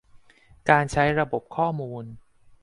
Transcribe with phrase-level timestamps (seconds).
[0.69, 2.03] การใช้ระบบข้อมูล